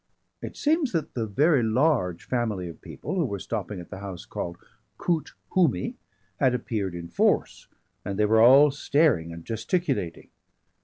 [0.41, 4.25] It seems that the very large family of people who were stopping at the house
[4.25, 4.57] called
[4.97, 5.97] Koot Hoomi
[6.39, 7.67] had appeared in force,
[8.03, 10.31] and they were all staring and gesticulating.